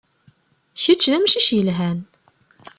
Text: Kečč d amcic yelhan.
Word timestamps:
Kečč 0.81 1.03
d 1.11 1.13
amcic 1.17 1.49
yelhan. 1.55 1.99